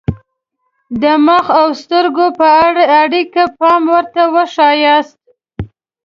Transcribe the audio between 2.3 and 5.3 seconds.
په اړیکه پام ورته وښایاست.